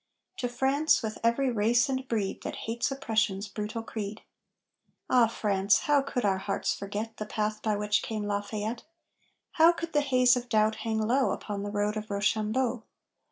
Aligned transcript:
To 0.37 0.49
France 0.49 1.03
with 1.03 1.19
every 1.23 1.51
race 1.51 1.87
and 1.87 2.07
breed 2.07 2.41
That 2.41 2.55
hates 2.65 2.89
Oppression's 2.89 3.47
brutal 3.47 3.83
creed! 3.83 4.23
Ah 5.11 5.27
France 5.27 5.81
how 5.81 6.01
could 6.01 6.25
our 6.25 6.39
hearts 6.39 6.73
forget 6.73 7.17
The 7.17 7.25
path 7.27 7.61
by 7.61 7.75
which 7.75 8.01
came 8.01 8.25
Lafayette? 8.25 8.83
How 9.51 9.71
could 9.71 9.93
the 9.93 10.01
haze 10.01 10.35
of 10.35 10.49
doubt 10.49 10.77
hang 10.77 10.97
low 10.99 11.29
Upon 11.29 11.61
the 11.61 11.69
road 11.69 11.97
of 11.97 12.09
Rochambeau? 12.09 12.81